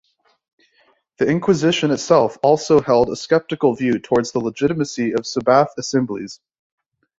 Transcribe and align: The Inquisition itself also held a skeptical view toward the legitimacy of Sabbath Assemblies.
The 1.19 1.27
Inquisition 1.29 1.91
itself 1.91 2.39
also 2.41 2.81
held 2.81 3.07
a 3.11 3.15
skeptical 3.15 3.75
view 3.75 3.99
toward 3.99 4.25
the 4.33 4.39
legitimacy 4.39 5.11
of 5.13 5.27
Sabbath 5.27 5.73
Assemblies. 5.77 6.39